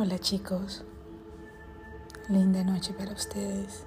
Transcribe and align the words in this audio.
Hola 0.00 0.16
chicos, 0.20 0.84
linda 2.28 2.62
noche 2.62 2.92
para 2.92 3.10
ustedes. 3.10 3.84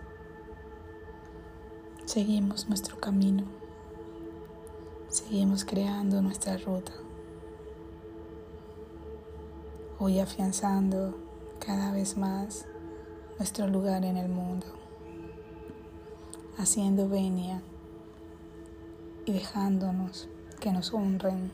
Seguimos 2.03 2.67
nuestro 2.67 2.99
camino, 2.99 3.46
seguimos 5.08 5.63
creando 5.63 6.21
nuestra 6.21 6.58
ruta, 6.58 6.92
hoy 9.99 10.20
afianzando 10.20 11.17
cada 11.66 11.94
vez 11.94 12.17
más 12.17 12.66
nuestro 13.38 13.70
lugar 13.70 14.03
en 14.03 14.17
el 14.17 14.28
mundo, 14.28 14.67
haciendo 16.57 17.07
venia 17.07 17.62
y 19.25 19.31
dejándonos 19.31 20.27
que 20.59 20.73
nos 20.73 20.93
honren, 20.93 21.53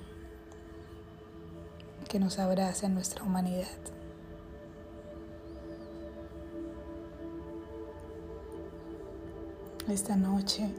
que 2.09 2.19
nos 2.19 2.39
abracen 2.39 2.95
nuestra 2.95 3.23
humanidad. 3.23 3.96
Esta 9.91 10.17
noche, 10.17 10.69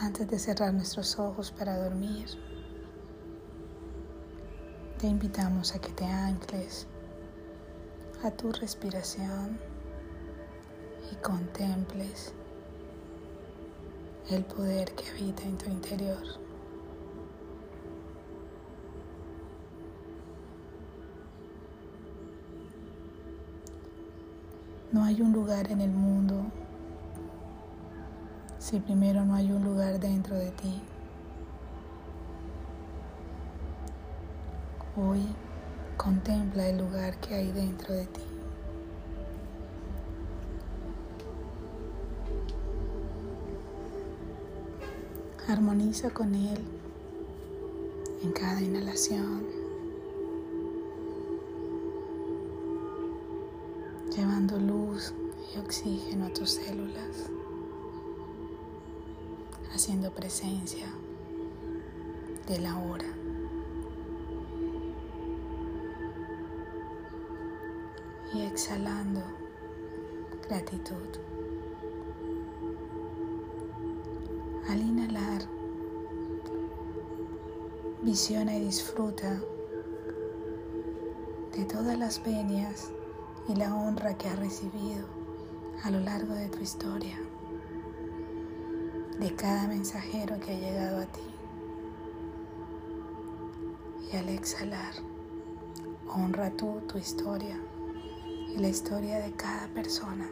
antes 0.00 0.28
de 0.28 0.38
cerrar 0.38 0.72
nuestros 0.72 1.18
ojos 1.18 1.50
para 1.50 1.76
dormir, 1.76 2.26
te 4.98 5.06
invitamos 5.06 5.74
a 5.74 5.80
que 5.80 5.90
te 5.90 6.06
ancles 6.06 6.86
a 8.22 8.30
tu 8.30 8.50
respiración 8.52 9.58
y 11.12 11.16
contemples 11.16 12.32
el 14.30 14.44
poder 14.44 14.94
que 14.94 15.10
habita 15.10 15.42
en 15.42 15.58
tu 15.58 15.66
interior. 15.66 16.45
No 24.96 25.04
hay 25.04 25.20
un 25.20 25.30
lugar 25.30 25.70
en 25.70 25.82
el 25.82 25.90
mundo 25.90 26.46
si 28.58 28.80
primero 28.80 29.26
no 29.26 29.34
hay 29.34 29.52
un 29.52 29.62
lugar 29.62 30.00
dentro 30.00 30.34
de 30.34 30.50
ti. 30.52 30.80
Hoy 34.96 35.20
contempla 35.98 36.66
el 36.66 36.78
lugar 36.78 37.18
que 37.18 37.34
hay 37.34 37.52
dentro 37.52 37.92
de 37.92 38.06
ti. 38.06 38.22
Armoniza 45.46 46.08
con 46.08 46.34
él 46.34 46.64
en 48.22 48.32
cada 48.32 48.62
inhalación. 48.62 49.55
Llevando 54.46 54.58
luz 54.58 55.12
y 55.54 55.58
oxígeno 55.58 56.26
a 56.26 56.32
tus 56.32 56.50
células, 56.50 57.30
haciendo 59.74 60.10
presencia 60.12 60.86
de 62.46 62.58
la 62.60 62.78
hora. 62.78 63.06
Y 68.34 68.42
exhalando 68.42 69.22
gratitud. 70.48 70.94
Al 74.68 74.80
inhalar, 74.80 75.42
visiona 78.02 78.56
y 78.56 78.66
disfruta 78.66 79.40
de 81.56 81.64
todas 81.64 81.98
las 81.98 82.22
venias 82.22 82.92
y 83.48 83.54
la 83.54 83.74
honra 83.74 84.16
que 84.18 84.28
has 84.28 84.38
recibido 84.38 85.06
a 85.84 85.90
lo 85.90 86.00
largo 86.00 86.34
de 86.34 86.48
tu 86.48 86.60
historia, 86.60 87.16
de 89.20 89.34
cada 89.34 89.68
mensajero 89.68 90.40
que 90.40 90.52
ha 90.52 90.58
llegado 90.58 91.02
a 91.02 91.06
ti. 91.06 91.20
Y 94.12 94.16
al 94.16 94.28
exhalar, 94.30 94.94
honra 96.08 96.50
tú 96.50 96.80
tu 96.88 96.98
historia 96.98 97.60
y 98.48 98.58
la 98.58 98.68
historia 98.68 99.18
de 99.18 99.32
cada 99.32 99.68
persona 99.68 100.28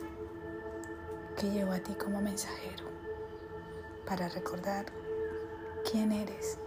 que 1.38 1.50
llegó 1.50 1.72
a 1.72 1.78
ti 1.78 1.94
como 1.94 2.20
mensajero 2.20 2.84
para 4.06 4.28
recordar 4.28 4.86
quién 5.90 6.12
eres 6.12 6.58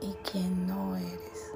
y 0.00 0.12
quién 0.28 0.66
no 0.66 0.96
eres. 0.96 1.52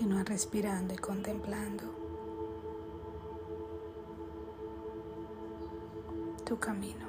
Continúa 0.00 0.24
respirando 0.24 0.94
y 0.94 0.96
contemplando 0.96 1.84
tu 6.42 6.58
camino 6.58 7.06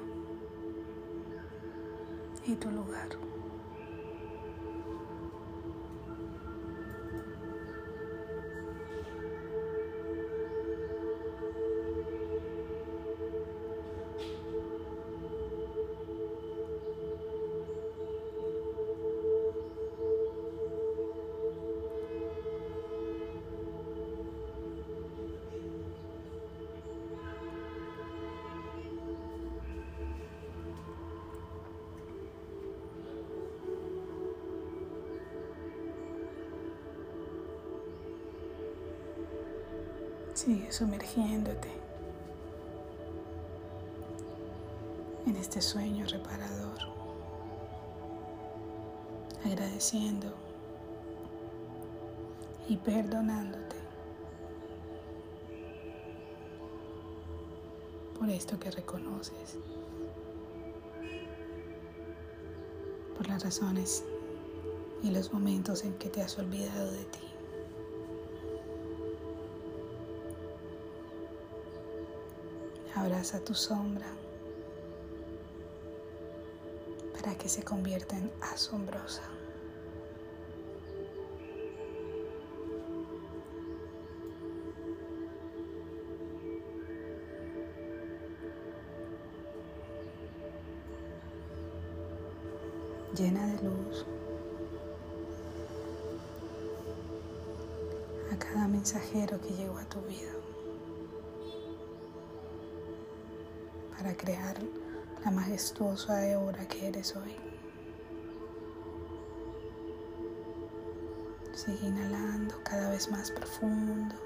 y 2.44 2.54
tu 2.56 2.70
lugar. 2.70 3.08
Sigue 40.34 40.72
sumergiéndote 40.72 41.68
en 45.26 45.36
este 45.36 45.60
sueño 45.60 46.06
reparador, 46.06 46.78
agradeciendo 49.44 50.32
y 52.66 52.76
perdonándote 52.78 53.76
por 58.18 58.30
esto 58.30 58.58
que 58.58 58.70
reconoces, 58.70 59.58
por 63.16 63.28
las 63.28 63.44
razones 63.44 64.02
y 65.02 65.10
los 65.10 65.32
momentos 65.32 65.84
en 65.84 65.92
que 65.98 66.08
te 66.08 66.22
has 66.22 66.38
olvidado 66.38 66.90
de 66.90 67.04
ti. 67.04 67.31
Abraza 72.94 73.40
tu 73.40 73.54
sombra 73.54 74.06
para 77.14 77.36
que 77.36 77.48
se 77.48 77.62
convierta 77.62 78.16
en 78.16 78.30
asombrosa. 78.40 79.22
llena 93.14 93.46
de 93.46 93.62
luz 93.62 94.06
a 98.32 98.38
cada 98.38 98.66
mensajero 98.68 99.38
que 99.40 99.50
llegó 99.50 99.78
a 99.78 99.84
tu 99.84 100.00
vida 100.00 100.32
para 104.02 104.16
crear 104.16 104.56
la 105.24 105.30
majestuosa 105.30 106.14
obra 106.36 106.66
que 106.66 106.88
eres 106.88 107.14
hoy. 107.14 107.36
Sigue 111.54 111.86
inhalando 111.86 112.56
cada 112.64 112.90
vez 112.90 113.08
más 113.12 113.30
profundo, 113.30 114.16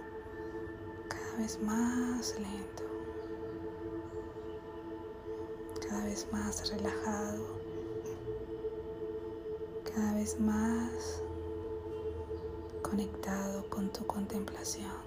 cada 1.09 1.37
vez 1.37 1.61
más 1.61 2.35
lento, 2.39 2.85
cada 5.87 6.05
vez 6.05 6.27
más 6.33 6.71
relajado 6.71 7.67
cada 9.95 10.15
vez 10.15 10.39
más 10.41 11.23
conectado 12.83 13.69
con 13.71 13.91
tu 13.91 14.07
contemplación. 14.07 15.06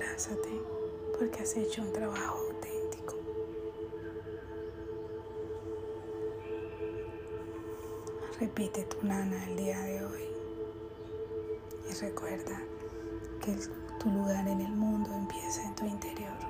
Abrázate 0.00 0.62
porque 1.18 1.42
has 1.42 1.54
hecho 1.58 1.82
un 1.82 1.92
trabajo 1.92 2.38
auténtico. 2.38 3.16
Repite 8.40 8.84
tu 8.84 9.06
nana 9.06 9.44
el 9.50 9.56
día 9.56 9.78
de 9.80 10.02
hoy 10.02 10.24
y 11.90 11.92
recuerda 12.00 12.62
que 13.44 13.54
tu 13.98 14.08
lugar 14.10 14.48
en 14.48 14.62
el 14.62 14.72
mundo 14.72 15.12
empieza 15.12 15.64
en 15.64 15.74
tu 15.74 15.84
interior. 15.84 16.49